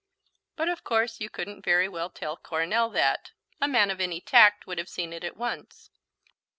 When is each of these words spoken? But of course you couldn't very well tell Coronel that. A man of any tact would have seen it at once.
But 0.55 0.67
of 0.67 0.83
course 0.83 1.21
you 1.21 1.29
couldn't 1.29 1.63
very 1.63 1.87
well 1.87 2.09
tell 2.09 2.35
Coronel 2.35 2.89
that. 2.89 3.33
A 3.61 3.67
man 3.67 3.91
of 3.91 4.01
any 4.01 4.19
tact 4.19 4.65
would 4.65 4.79
have 4.79 4.89
seen 4.89 5.13
it 5.13 5.23
at 5.23 5.37
once. 5.37 5.91